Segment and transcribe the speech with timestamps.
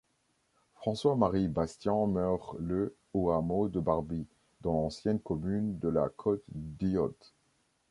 [0.73, 4.25] François-Marie Bastian meurt le au hameau de Barby,
[4.61, 7.13] dans l'ancienne commune de La Côte-d'Hyot.